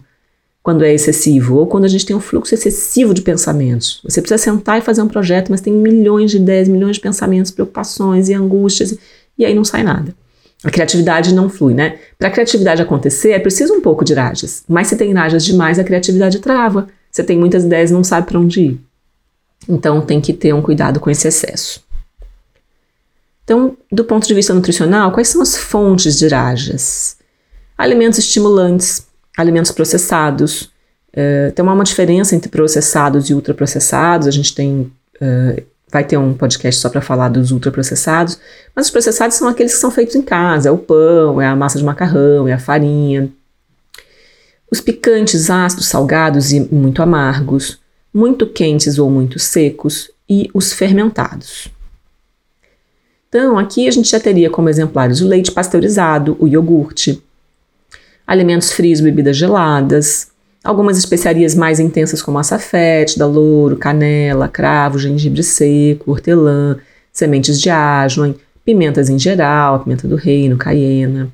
[0.62, 4.02] quando é excessivo, ou quando a gente tem um fluxo excessivo de pensamentos.
[4.04, 7.52] Você precisa sentar e fazer um projeto, mas tem milhões de ideias, milhões de pensamentos,
[7.52, 8.98] preocupações e angústias,
[9.38, 10.14] e aí não sai nada.
[10.64, 11.98] A criatividade não flui, né?
[12.18, 14.64] Para a criatividade acontecer, é preciso um pouco de rajas.
[14.68, 16.90] Mas se tem rajas demais, a criatividade trava.
[17.10, 18.82] Você tem muitas ideias e não sabe para onde ir.
[19.68, 21.82] Então tem que ter um cuidado com esse excesso.
[23.44, 27.18] Então, do ponto de vista nutricional, quais são as fontes de rajas?
[27.78, 30.72] Alimentos estimulantes, alimentos processados.
[31.12, 34.28] Uh, tem uma diferença entre processados e ultraprocessados.
[34.28, 38.40] A gente tem uh, vai ter um podcast só para falar dos ultraprocessados,
[38.76, 41.56] mas os processados são aqueles que são feitos em casa, é o pão, é a
[41.56, 43.30] massa de macarrão, é a farinha.
[44.72, 47.80] Os picantes, ácidos, salgados e muito amargos,
[48.14, 51.70] muito quentes ou muito secos e os fermentados.
[53.28, 57.22] Então, aqui a gente já teria como exemplares o leite pasteurizado, o iogurte,
[58.32, 60.30] alimentos frios, bebidas geladas,
[60.64, 66.78] Algumas especiarias mais intensas como açafete, louro, canela, cravo, gengibre seco, hortelã,
[67.14, 71.30] sementes de asnoen, pimentas em geral, pimenta do reino, caiena.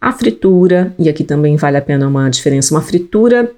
[0.00, 3.50] A fritura, e aqui também vale a pena uma diferença, uma fritura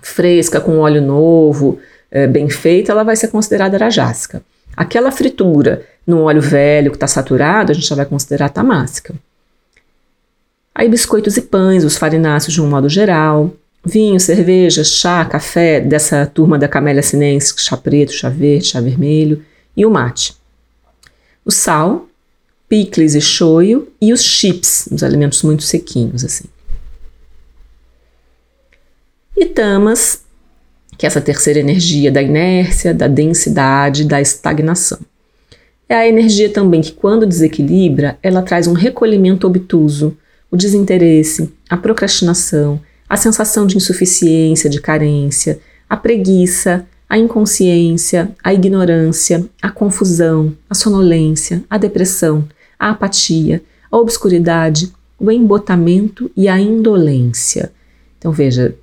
[0.00, 1.78] fresca com óleo novo,
[2.10, 4.42] é, bem feita, ela vai ser considerada rajásica.
[4.76, 9.14] Aquela fritura no óleo velho que está saturado, a gente já vai considerar tamásica.
[10.74, 13.54] Aí biscoitos e pães, os farináceos de um modo geral,
[13.84, 19.44] vinho, cerveja, chá, café dessa turma da Camélia sinense, chá preto, chá verde, chá vermelho
[19.76, 20.34] e o mate.
[21.44, 22.06] O sal,
[22.68, 26.44] picles e shoyu e os chips, os alimentos muito sequinhos assim.
[29.36, 30.22] E tamas,
[30.96, 35.00] que é essa terceira energia da inércia, da densidade, da estagnação.
[35.88, 40.16] É a energia também que, quando desequilibra, ela traz um recolhimento obtuso,
[40.52, 48.52] o desinteresse, a procrastinação, a sensação de insuficiência, de carência, a preguiça, a inconsciência, a
[48.52, 52.46] ignorância, a confusão, a sonolência, a depressão,
[52.78, 57.72] a apatia, a obscuridade, o embotamento e a indolência.
[58.18, 58.74] Então veja,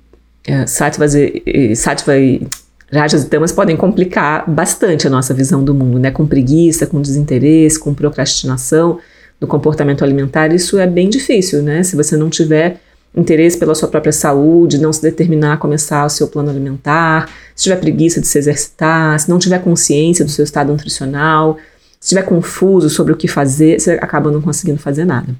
[0.44, 2.46] é, sattvas e, sattva e
[2.92, 6.10] rajas e tamas podem complicar bastante a nossa visão do mundo, né?
[6.10, 8.98] Com preguiça, com desinteresse, com procrastinação
[9.40, 11.82] do comportamento alimentar, isso é bem difícil, né?
[11.82, 12.78] Se você não tiver
[13.16, 17.64] interesse pela sua própria saúde, não se determinar a começar o seu plano alimentar, se
[17.64, 21.56] tiver preguiça de se exercitar, se não tiver consciência do seu estado nutricional,
[21.98, 25.34] se estiver confuso sobre o que fazer, você acaba não conseguindo fazer nada.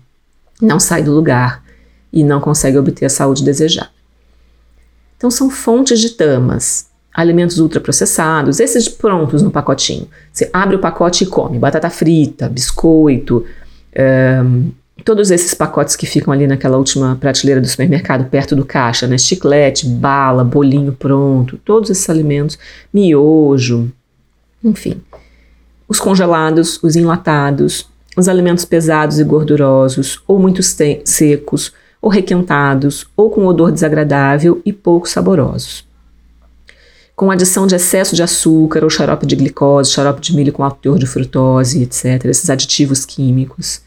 [0.60, 1.62] Não sai do lugar
[2.12, 3.90] e não consegue obter a saúde desejada.
[5.16, 10.08] Então são fontes de tamas, alimentos ultraprocessados, esses prontos no pacotinho.
[10.32, 13.44] Você abre o pacote e come batata frita, biscoito,
[15.04, 19.16] todos esses pacotes que ficam ali naquela última prateleira do supermercado, perto do caixa, né?
[19.16, 22.58] Chiclete, bala, bolinho pronto, todos esses alimentos,
[22.92, 23.90] miojo,
[24.62, 25.00] enfim.
[25.88, 33.28] os congelados, os enlatados, os alimentos pesados e gordurosos, ou muito secos, ou requentados, ou
[33.30, 35.84] com odor desagradável e pouco saborosos.
[37.20, 40.78] Com adição de excesso de açúcar ou xarope de glicose, xarope de milho com alto
[40.80, 43.82] teor de frutose, etc., esses aditivos químicos.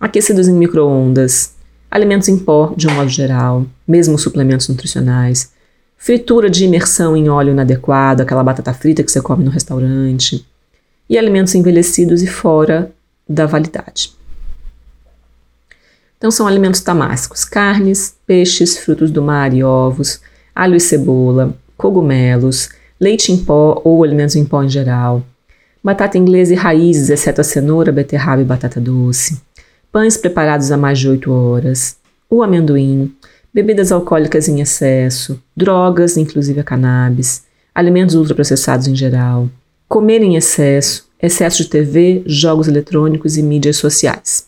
[0.00, 1.52] Aquecidos em microondas,
[1.90, 5.52] alimentos em pó, de um modo geral, mesmo suplementos nutricionais,
[5.98, 10.46] fritura de imersão em óleo inadequado, aquela batata frita que você come no restaurante,
[11.10, 12.90] e alimentos envelhecidos e fora
[13.28, 14.14] da validade.
[16.16, 20.22] Então são alimentos tamássicos: carnes, peixes, frutos do mar e ovos,
[20.54, 22.68] alho e cebola, cogumelos,
[23.00, 25.22] leite em pó ou alimentos em pó em geral,
[25.82, 29.40] batata inglesa e raízes, exceto a cenoura, beterraba e batata doce,
[29.92, 31.96] pães preparados há mais de 8 horas,
[32.28, 33.14] o amendoim,
[33.54, 39.48] bebidas alcoólicas em excesso, drogas, inclusive a cannabis, alimentos ultraprocessados em geral,
[39.88, 44.46] comer em excesso, excesso de TV, jogos eletrônicos e mídias sociais.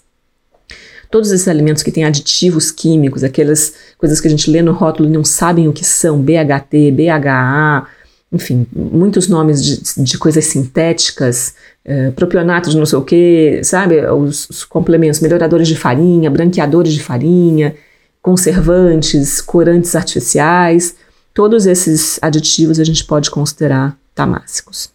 [1.10, 5.08] Todos esses alimentos que têm aditivos químicos, aquelas coisas que a gente lê no rótulo
[5.08, 7.86] e não sabem o que são, BHT, BHA,
[8.30, 14.04] enfim, muitos nomes de, de coisas sintéticas, eh, propionato de não sei o que, sabe?
[14.06, 17.74] Os, os, complementos, melhoradores de farinha, branqueadores de farinha,
[18.20, 20.94] conservantes, corantes artificiais,
[21.32, 24.90] todos esses aditivos a gente pode considerar tamássicos.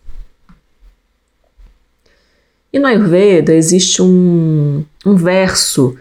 [2.71, 5.97] E no Ayurveda existe um, um verso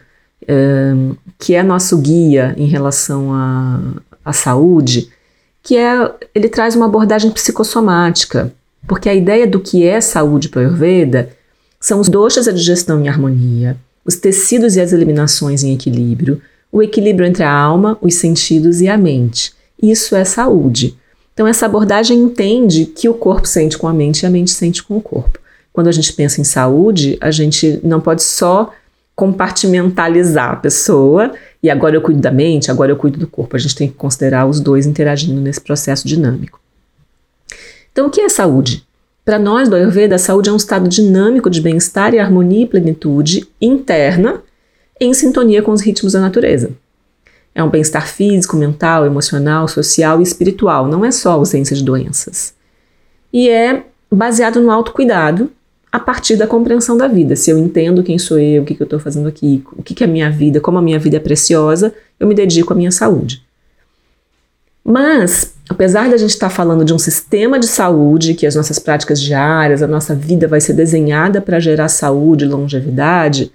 [1.38, 3.80] que é nosso guia em relação à,
[4.24, 5.10] à saúde,
[5.62, 8.52] que é ele traz uma abordagem psicossomática,
[8.86, 11.30] porque a ideia do que é saúde para Ayurveda
[11.80, 16.82] são os doshas a digestão em harmonia, os tecidos e as eliminações em equilíbrio, o
[16.82, 19.52] equilíbrio entre a alma, os sentidos e a mente.
[19.80, 20.96] Isso é saúde.
[21.34, 24.82] Então, essa abordagem entende que o corpo sente com a mente e a mente sente
[24.82, 25.38] com o corpo.
[25.72, 28.70] Quando a gente pensa em saúde, a gente não pode só
[29.14, 33.56] compartimentalizar a pessoa e agora eu cuido da mente, agora eu cuido do corpo.
[33.56, 36.60] A gente tem que considerar os dois interagindo nesse processo dinâmico.
[37.92, 38.86] Então, o que é saúde?
[39.24, 42.66] Para nós do Ayurveda, a saúde é um estado dinâmico de bem-estar e harmonia e
[42.66, 44.42] plenitude interna
[45.00, 46.70] em sintonia com os ritmos da natureza.
[47.54, 52.54] É um bem-estar físico, mental, emocional, social e espiritual, não é só ausência de doenças.
[53.32, 55.50] E é baseado no autocuidado
[55.92, 57.36] a partir da compreensão da vida.
[57.36, 59.94] Se eu entendo quem sou eu, o que, que eu estou fazendo aqui, o que,
[59.94, 62.76] que é a minha vida, como a minha vida é preciosa, eu me dedico à
[62.76, 63.44] minha saúde.
[64.82, 68.78] Mas, apesar da gente estar tá falando de um sistema de saúde, que as nossas
[68.78, 73.52] práticas diárias, a nossa vida vai ser desenhada para gerar saúde e longevidade,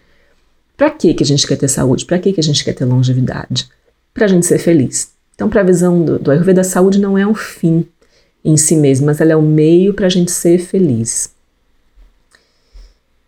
[0.77, 2.05] para que, que a gente quer ter saúde?
[2.05, 3.67] Para que, que a gente quer ter longevidade?
[4.13, 5.09] Para a gente ser feliz.
[5.33, 7.87] Então, para a visão do, do Ayurveda, a saúde não é um fim
[8.45, 11.35] em si mesmo, mas ela é o um meio para a gente ser feliz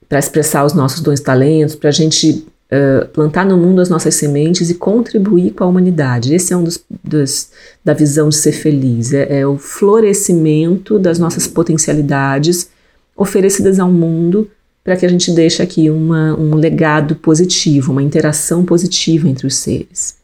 [0.09, 3.89] para expressar os nossos dons e talentos, para a gente uh, plantar no mundo as
[3.89, 6.33] nossas sementes e contribuir com a humanidade.
[6.33, 7.51] Esse é um dos, dos
[7.85, 12.69] da visão de ser feliz, é, é o florescimento das nossas potencialidades
[13.15, 14.49] oferecidas ao mundo
[14.83, 19.55] para que a gente deixe aqui uma, um legado positivo, uma interação positiva entre os
[19.55, 20.17] seres.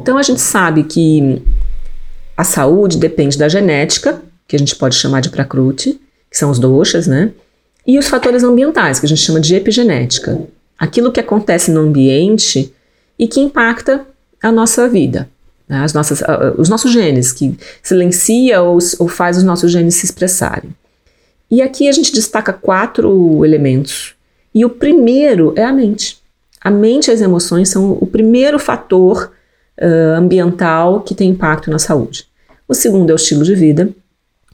[0.00, 1.42] Então a gente sabe que
[2.36, 6.00] a saúde depende da genética, que a gente pode chamar de prakriti,
[6.32, 7.30] que são os doshas, né?
[7.86, 10.40] E os fatores ambientais, que a gente chama de epigenética.
[10.78, 12.72] Aquilo que acontece no ambiente
[13.18, 14.06] e que impacta
[14.42, 15.28] a nossa vida.
[15.68, 15.84] Né?
[15.84, 16.22] As nossas,
[16.56, 20.74] os nossos genes, que silencia ou, ou faz os nossos genes se expressarem.
[21.50, 24.14] E aqui a gente destaca quatro elementos.
[24.54, 26.18] E o primeiro é a mente.
[26.60, 29.32] A mente e as emoções são o primeiro fator
[29.78, 32.26] uh, ambiental que tem impacto na saúde.
[32.66, 33.90] O segundo é o estilo de vida.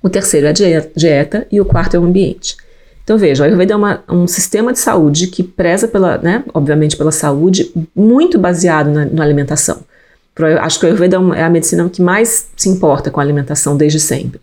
[0.02, 2.56] O terceiro é a dieta e o quarto é o ambiente.
[3.02, 6.94] Então veja, o Ayurveda é uma, um sistema de saúde que preza pela, né, obviamente
[6.96, 9.80] pela saúde, muito baseado na, na alimentação.
[10.60, 13.76] Acho que o Ayurveda é, é a medicina que mais se importa com a alimentação
[13.76, 14.40] desde sempre.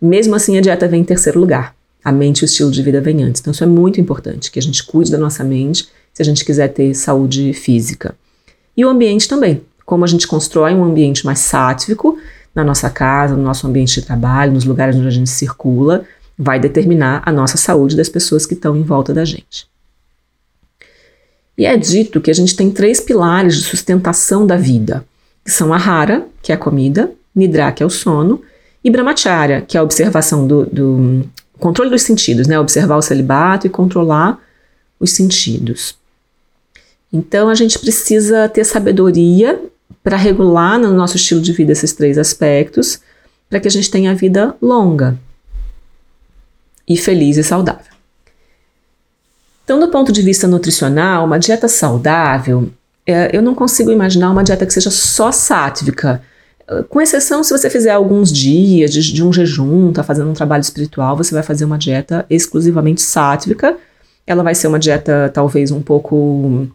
[0.00, 1.74] Mesmo assim, a dieta vem em terceiro lugar.
[2.04, 3.40] A mente e o estilo de vida vem antes.
[3.40, 6.44] Então isso é muito importante, que a gente cuide da nossa mente se a gente
[6.44, 8.14] quiser ter saúde física.
[8.76, 9.62] E o ambiente também.
[9.86, 12.18] Como a gente constrói um ambiente mais sático,
[12.54, 16.04] na nossa casa, no nosso ambiente de trabalho, nos lugares onde a gente circula,
[16.38, 19.66] vai determinar a nossa saúde das pessoas que estão em volta da gente.
[21.56, 25.04] E é dito que a gente tem três pilares de sustentação da vida,
[25.44, 28.42] que são a Hara, que é a comida, Nidra, que é o sono,
[28.84, 31.24] e Brahmacharya, que é a observação do, do
[31.58, 32.58] controle dos sentidos, né?
[32.58, 34.40] Observar o celibato e controlar
[34.98, 35.94] os sentidos.
[37.12, 39.60] Então a gente precisa ter sabedoria
[40.02, 43.00] para regular no nosso estilo de vida esses três aspectos,
[43.48, 45.18] para que a gente tenha a vida longa.
[46.88, 47.92] e feliz e saudável.
[49.64, 52.70] Então, do ponto de vista nutricional, uma dieta saudável,
[53.06, 56.20] é, eu não consigo imaginar uma dieta que seja só sátvica,
[56.88, 60.60] com exceção se você fizer alguns dias de, de um jejum, está fazendo um trabalho
[60.60, 63.76] espiritual, você vai fazer uma dieta exclusivamente sátvica.
[64.26, 66.68] Ela vai ser uma dieta talvez um pouco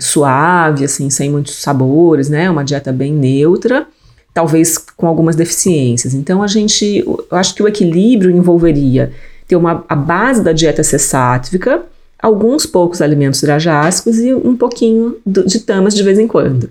[0.00, 2.50] suave, assim, sem muitos sabores, né?
[2.50, 3.86] Uma dieta bem neutra,
[4.34, 6.14] talvez com algumas deficiências.
[6.14, 9.12] Então a gente, eu acho que o equilíbrio envolveria
[9.46, 11.82] ter uma, a base da dieta ser sátvica,
[12.20, 16.70] alguns poucos alimentos drajásicos e um pouquinho de tamas de vez em quando.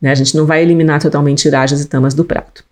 [0.00, 0.10] Né?
[0.10, 2.64] A gente não vai eliminar totalmente irajas e tamas do prato.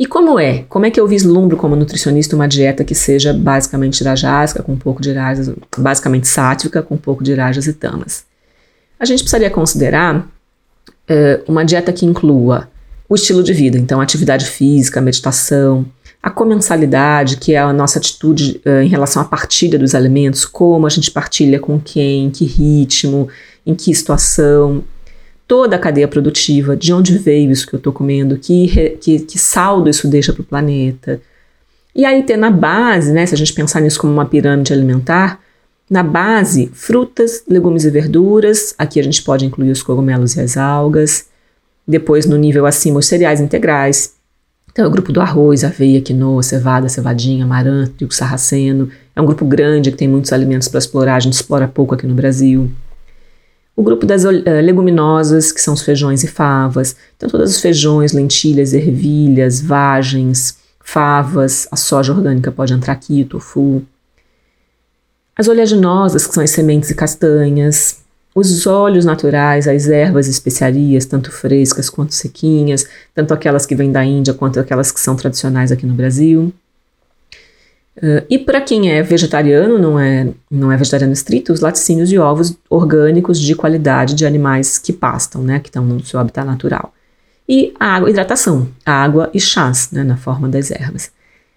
[0.00, 0.64] E como é?
[0.66, 4.78] Como é que eu vislumbro como nutricionista uma dieta que seja basicamente irajásica, com um
[4.78, 8.24] pouco de irajas, basicamente sátrica, com um pouco de irajas e tamas?
[8.98, 12.66] A gente precisaria considerar uh, uma dieta que inclua
[13.10, 15.84] o estilo de vida, então atividade física, meditação,
[16.22, 20.86] a comensalidade, que é a nossa atitude uh, em relação à partilha dos alimentos, como
[20.86, 23.28] a gente partilha com quem, em que ritmo,
[23.66, 24.82] em que situação,
[25.50, 29.36] toda a cadeia produtiva, de onde veio isso que eu estou comendo, que, que, que
[29.36, 31.20] saldo isso deixa para o planeta.
[31.92, 35.40] E aí ter na base, né, se a gente pensar nisso como uma pirâmide alimentar,
[35.90, 40.56] na base, frutas, legumes e verduras, aqui a gente pode incluir os cogumelos e as
[40.56, 41.26] algas,
[41.84, 44.14] depois no nível acima os cereais integrais,
[44.70, 48.88] então, é o grupo do arroz, aveia, quinoa, cevada, cevadinha, amaranto, trigo sarraceno.
[49.16, 52.06] É um grupo grande que tem muitos alimentos para explorar, a gente explora pouco aqui
[52.06, 52.70] no Brasil.
[53.76, 54.30] O grupo das uh,
[54.62, 56.94] leguminosas, que são os feijões e favas.
[57.16, 63.82] Então, todos os feijões, lentilhas, ervilhas, vagens, favas, a soja orgânica pode entrar aqui, tofu.
[65.36, 68.00] As oleaginosas, que são as sementes e castanhas
[68.34, 73.90] os óleos naturais, as ervas e especiarias, tanto frescas quanto sequinhas, tanto aquelas que vêm
[73.90, 76.52] da Índia quanto aquelas que são tradicionais aqui no Brasil.
[78.02, 82.18] Uh, e para quem é vegetariano, não é, não é vegetariano estrito, os laticínios e
[82.18, 86.94] ovos orgânicos de qualidade de animais que pastam, né, que estão no seu habitat natural.
[87.46, 91.10] E a água, hidratação, água e chás, né, na forma das ervas.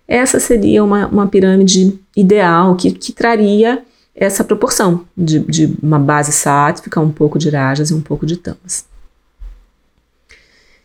[0.05, 3.81] Essa seria uma, uma pirâmide ideal que, que traria
[4.13, 8.35] essa proporção de, de uma base sátrica, um pouco de rajas e um pouco de
[8.37, 8.85] tamas.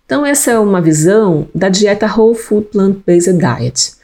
[0.07, 3.98] Então, essa é uma visão da dieta Whole Food Plant-Based Diet.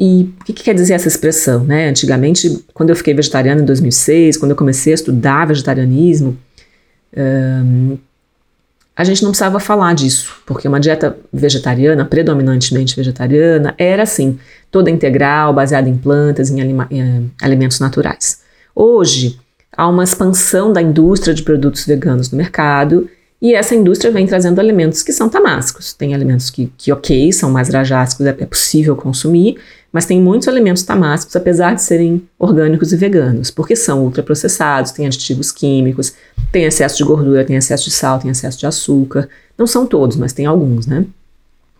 [0.00, 1.62] E o que, que, quer dizer essa expressão?
[1.62, 1.88] Né?
[1.88, 6.38] Antigamente, quando eu fiquei vegetariana em 2006, quando eu comecei a estudar vegetarianismo,
[8.96, 14.38] a gente não precisava falar disso, porque uma dieta vegetariana, predominantemente vegetariana, era assim,
[14.70, 18.40] toda integral, baseada em plantas, em, em eh, alimentos naturais.
[18.74, 19.38] Hoje,
[19.76, 23.08] há uma expansão da indústria de produtos veganos no mercado
[23.42, 25.94] e essa indústria vem trazendo alimentos que são tamásicos.
[25.94, 29.56] Tem alimentos que, que ok, são mais rajásicos, é, é possível consumir,
[29.90, 35.06] mas tem muitos alimentos tamásicos, apesar de serem orgânicos e veganos, porque são ultraprocessados, têm
[35.06, 36.12] aditivos químicos,
[36.52, 39.28] tem excesso de gordura, tem excesso de sal, tem excesso de açúcar.
[39.56, 41.06] Não são todos, mas tem alguns, né?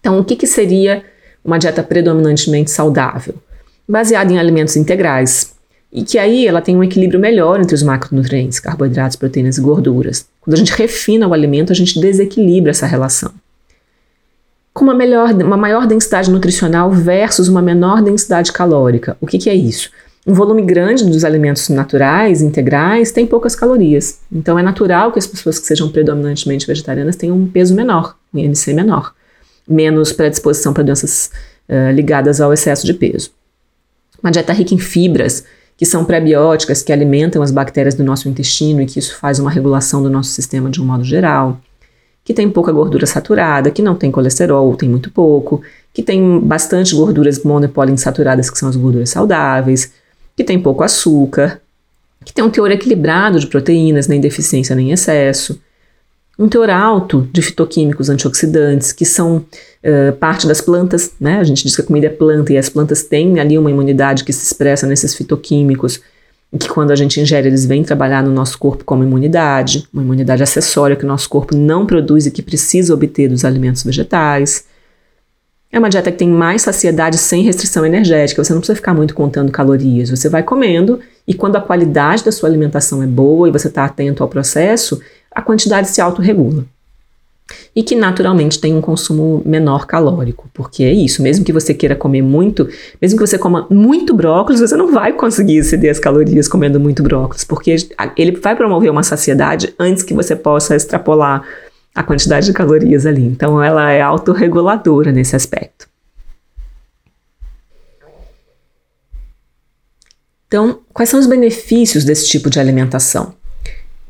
[0.00, 1.04] Então, o que, que seria
[1.44, 3.34] uma dieta predominantemente saudável?
[3.86, 5.52] Baseada em alimentos integrais,
[5.92, 10.26] e que aí ela tem um equilíbrio melhor entre os macronutrientes, carboidratos, proteínas e gorduras.
[10.40, 13.32] Quando a gente refina o alimento, a gente desequilibra essa relação
[14.72, 19.16] com uma, melhor, uma maior densidade nutricional versus uma menor densidade calórica.
[19.20, 19.90] O que, que é isso?
[20.26, 24.20] Um volume grande dos alimentos naturais, integrais, tem poucas calorias.
[24.30, 28.38] Então é natural que as pessoas que sejam predominantemente vegetarianas tenham um peso menor, um
[28.38, 29.12] IMC menor,
[29.66, 31.30] menos predisposição para doenças
[31.68, 33.30] uh, ligadas ao excesso de peso.
[34.22, 35.44] Uma dieta rica em fibras,
[35.80, 39.50] que são prebióticas, que alimentam as bactérias do nosso intestino e que isso faz uma
[39.50, 41.58] regulação do nosso sistema de um modo geral
[42.22, 46.94] que tem pouca gordura saturada, que não tem colesterol, tem muito pouco, que tem bastante
[46.94, 49.90] gorduras mono e poliinsaturadas, que são as gorduras saudáveis,
[50.36, 51.62] que tem pouco açúcar,
[52.26, 55.58] que tem um teor equilibrado de proteínas, nem deficiência nem excesso,
[56.40, 59.36] um teor alto de fitoquímicos antioxidantes, que são
[59.84, 61.38] uh, parte das plantas, né?
[61.38, 64.24] A gente diz que a comida é planta e as plantas têm ali uma imunidade
[64.24, 66.00] que se expressa nesses fitoquímicos
[66.58, 70.42] que quando a gente ingere eles vêm trabalhar no nosso corpo como imunidade, uma imunidade
[70.42, 74.64] acessória que o nosso corpo não produz e que precisa obter dos alimentos vegetais.
[75.70, 79.14] É uma dieta que tem mais saciedade sem restrição energética, você não precisa ficar muito
[79.14, 80.98] contando calorias, você vai comendo
[81.28, 85.00] e quando a qualidade da sua alimentação é boa e você está atento ao processo,
[85.34, 86.64] a quantidade se autorregula
[87.74, 91.96] e que naturalmente tem um consumo menor calórico, porque é isso, mesmo que você queira
[91.96, 92.68] comer muito,
[93.00, 97.02] mesmo que você coma muito brócolis, você não vai conseguir exceder as calorias comendo muito
[97.02, 97.74] brócolis, porque
[98.16, 101.42] ele vai promover uma saciedade antes que você possa extrapolar
[101.94, 103.24] a quantidade de calorias ali.
[103.24, 105.88] Então ela é autorreguladora nesse aspecto.
[110.46, 113.34] Então, quais são os benefícios desse tipo de alimentação?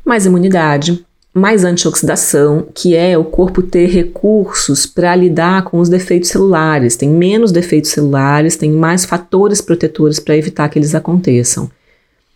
[0.03, 6.29] Mais imunidade, mais antioxidação, que é o corpo ter recursos para lidar com os defeitos
[6.29, 6.97] celulares.
[6.97, 11.71] Tem menos defeitos celulares, tem mais fatores protetores para evitar que eles aconteçam.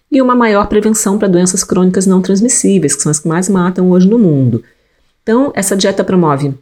[0.10, 3.92] E uma maior prevenção para doenças crônicas não transmissíveis, que são as que mais matam
[3.92, 4.64] hoje no mundo.
[5.24, 6.54] Então, essa dieta promove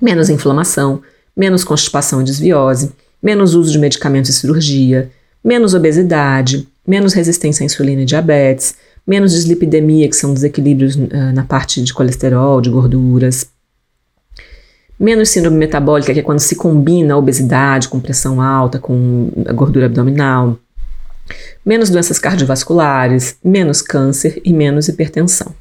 [0.00, 1.02] menos inflamação,
[1.36, 5.10] menos constipação e desviose, menos uso de medicamentos e cirurgia,
[5.44, 11.44] menos obesidade, menos resistência à insulina e diabetes, menos dislipidemia, que são desequilíbrios uh, na
[11.44, 13.48] parte de colesterol, de gorduras,
[14.98, 19.86] menos síndrome metabólica, que é quando se combina a obesidade com pressão alta, com gordura
[19.86, 20.58] abdominal,
[21.64, 25.54] menos doenças cardiovasculares, menos câncer e menos hipertensão.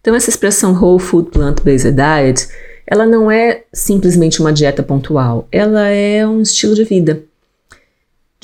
[0.00, 2.48] Então, essa expressão Whole Food Plant-Based Diet,
[2.86, 7.24] ela não é simplesmente uma dieta pontual, ela é um estilo de vida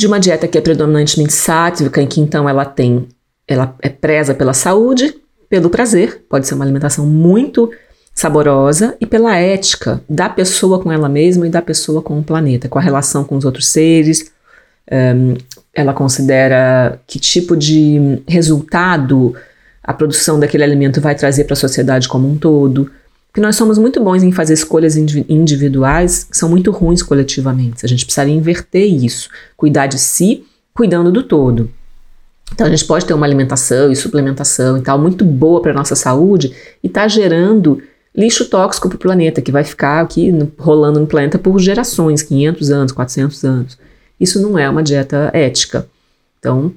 [0.02, 3.06] de uma dieta que é predominantemente sátrica, em que então ela tem,
[3.46, 5.14] ela é presa pela saúde,
[5.48, 7.70] pelo prazer, pode ser uma alimentação muito
[8.12, 12.68] saborosa e pela ética da pessoa com ela mesma e da pessoa com o planeta,
[12.68, 14.32] com a relação com os outros seres.
[14.90, 15.36] Um,
[15.72, 19.36] ela considera que tipo de resultado
[19.84, 22.90] a produção daquele alimento vai trazer para a sociedade como um todo.
[23.32, 27.82] Porque nós somos muito bons em fazer escolhas individuais que são muito ruins coletivamente.
[27.82, 29.30] A gente precisaria inverter isso.
[29.56, 31.70] Cuidar de si, cuidando do todo.
[32.52, 35.96] Então a gente pode ter uma alimentação e suplementação e tal muito boa para nossa
[35.96, 36.54] saúde
[36.84, 37.82] e tá gerando
[38.14, 42.20] lixo tóxico para o planeta, que vai ficar aqui no, rolando no planeta por gerações,
[42.20, 43.78] 500 anos, 400 anos.
[44.20, 45.88] Isso não é uma dieta ética.
[46.38, 46.70] Então,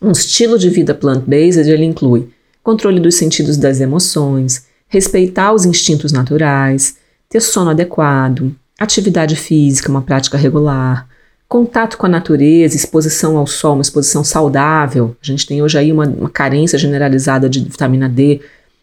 [0.00, 2.30] um estilo de vida plant-based ele inclui
[2.62, 6.96] controle dos sentidos das emoções, respeitar os instintos naturais,
[7.28, 11.06] ter sono adequado, atividade física, uma prática regular,
[11.48, 15.16] contato com a natureza, exposição ao sol, uma exposição saudável.
[15.22, 18.40] A gente tem hoje aí uma, uma carência generalizada de vitamina D,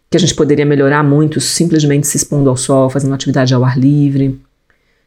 [0.10, 3.78] que a gente poderia melhorar muito simplesmente se expondo ao sol, fazendo atividade ao ar
[3.78, 4.40] livre.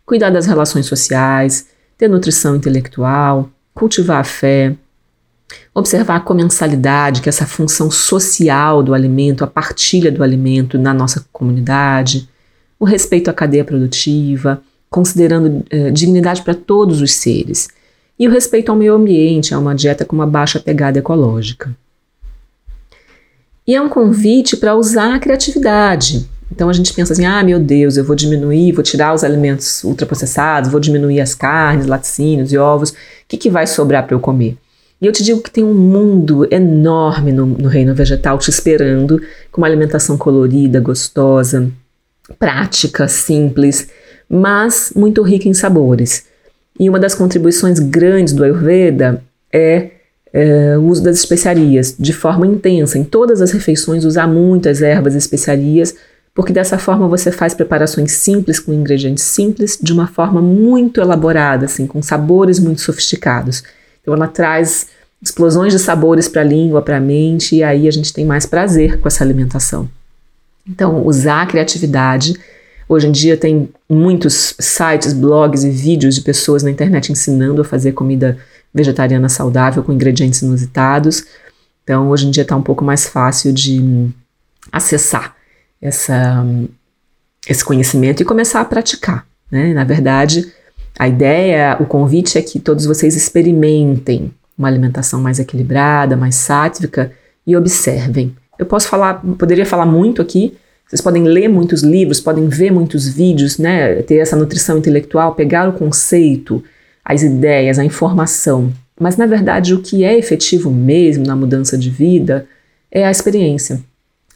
[0.05, 4.76] Cuidar das relações sociais, ter nutrição intelectual, cultivar a fé,
[5.74, 11.24] Observar a comensalidade, que essa função social do alimento, a partilha do alimento na nossa
[11.32, 12.28] comunidade,
[12.78, 17.68] o respeito à cadeia produtiva, considerando eh, dignidade para todos os seres,
[18.18, 21.74] e o respeito ao meio ambiente, a uma dieta com uma baixa pegada ecológica.
[23.66, 26.28] E é um convite para usar a criatividade.
[26.51, 29.84] Então a gente pensa assim: ah, meu Deus, eu vou diminuir, vou tirar os alimentos
[29.84, 32.94] ultraprocessados, vou diminuir as carnes, laticínios e ovos, o
[33.28, 34.59] que, que vai sobrar para eu comer?
[35.01, 39.20] E eu te digo que tem um mundo enorme no, no reino vegetal te esperando,
[39.51, 41.70] com uma alimentação colorida, gostosa,
[42.38, 43.88] prática, simples,
[44.28, 46.26] mas muito rica em sabores.
[46.78, 49.22] E uma das contribuições grandes do Ayurveda
[49.53, 49.90] é,
[50.32, 52.98] é, o uso das especiarias de forma intensa.
[52.98, 55.94] Em todas as refeições, usar muitas ervas e especiarias,
[56.34, 61.64] porque dessa forma você faz preparações simples com ingredientes simples, de uma forma muito elaborada,
[61.64, 63.62] assim, com sabores muito sofisticados.
[64.01, 64.88] Então ela traz
[65.22, 68.46] explosões de sabores para a língua, para a mente, e aí a gente tem mais
[68.46, 69.88] prazer com essa alimentação.
[70.66, 72.34] Então, usar a criatividade.
[72.88, 77.64] Hoje em dia tem muitos sites, blogs e vídeos de pessoas na internet ensinando a
[77.64, 78.38] fazer comida
[78.72, 81.24] vegetariana saudável com ingredientes inusitados.
[81.84, 84.09] Então, hoje em dia está um pouco mais fácil de
[84.72, 85.34] acessar
[85.80, 86.44] essa,
[87.48, 89.26] esse conhecimento e começar a praticar.
[89.51, 89.72] Né?
[89.72, 90.53] Na verdade,
[91.01, 97.11] a ideia, o convite é que todos vocês experimentem uma alimentação mais equilibrada, mais sátrica
[97.46, 98.36] e observem.
[98.59, 100.59] Eu posso falar, poderia falar muito aqui.
[100.86, 104.03] Vocês podem ler muitos livros, podem ver muitos vídeos, né?
[104.03, 106.62] Ter essa nutrição intelectual, pegar o conceito,
[107.03, 108.70] as ideias, a informação.
[109.01, 112.46] Mas na verdade, o que é efetivo mesmo na mudança de vida
[112.92, 113.80] é a experiência.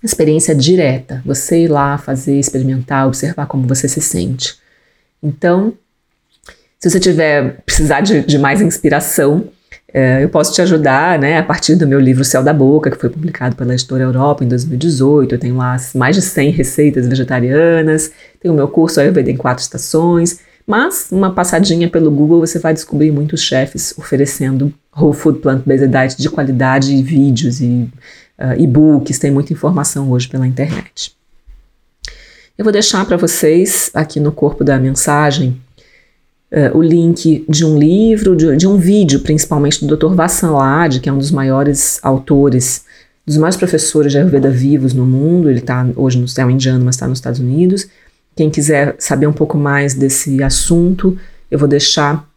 [0.03, 1.21] A experiência direta.
[1.27, 4.57] Você ir lá fazer, experimentar, observar como você se sente.
[5.23, 5.75] Então,
[6.85, 9.49] se você tiver precisar de, de mais inspiração,
[9.91, 12.99] é, eu posso te ajudar, né, a partir do meu livro Céu da Boca, que
[12.99, 15.35] foi publicado pela Editora Europa em 2018.
[15.35, 19.63] Eu tenho lá mais de 100 receitas vegetarianas, tenho o meu curso Ayurveda em quatro
[19.63, 25.89] estações, mas uma passadinha pelo Google você vai descobrir muitos chefes oferecendo whole food plant-based
[25.89, 27.89] diet de qualidade, vídeos e
[28.39, 31.17] uh, e-books, tem muita informação hoje pela internet.
[32.59, 35.64] Eu vou deixar para vocês aqui no corpo da mensagem
[36.55, 40.15] uh, o link de um livro, de, de, um vídeo, principalmente do Dr.
[40.15, 42.85] Vassanlad, que é um dos maiores autores,
[43.27, 45.51] dos maiores professores de Ayurveda vivos no mundo.
[45.51, 47.89] Ele está hoje no céu indiano, mas está nos Estados Unidos.
[48.37, 51.19] Quem quiser saber um pouco mais desse assunto,
[51.51, 52.29] eu vou deixar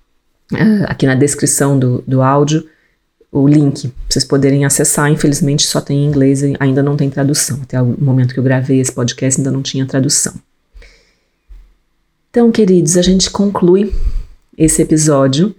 [0.52, 2.66] uh, aqui na descrição do, do áudio
[3.32, 5.12] o link para vocês poderem acessar.
[5.12, 7.60] Infelizmente só tem em inglês e ainda não tem tradução.
[7.62, 10.34] Até o momento que eu gravei esse podcast ainda não tinha tradução.
[12.38, 13.92] Então, queridos, a gente conclui
[14.56, 15.56] esse episódio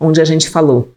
[0.00, 0.90] onde a gente falou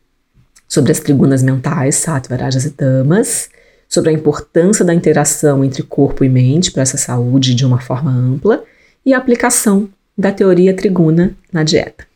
[0.65, 3.49] sobre as trigunas mentais, sattva, rajas e tamas,
[3.86, 8.09] sobre a importância da interação entre corpo e mente para essa saúde de uma forma
[8.11, 8.63] ampla
[9.05, 12.07] e a aplicação da teoria triguna na dieta.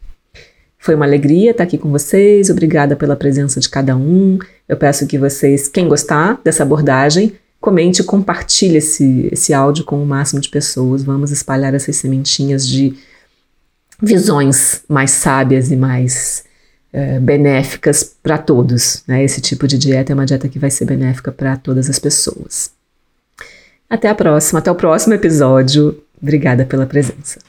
[0.78, 4.40] Foi uma alegria estar aqui com vocês, obrigada pela presença de cada um.
[4.66, 10.02] Eu peço que vocês, quem gostar dessa abordagem, comente e compartilhe esse, esse áudio com
[10.02, 11.04] o máximo de pessoas.
[11.04, 12.98] Vamos espalhar essas sementinhas de
[14.02, 16.44] visões mais sábias e mais
[16.92, 19.04] é, benéficas para todos.
[19.08, 19.24] Né?
[19.24, 22.72] Esse tipo de dieta é uma dieta que vai ser benéfica para todas as pessoas.
[23.90, 26.02] Até a próxima, até o próximo episódio.
[26.22, 27.40] Obrigada pela presença.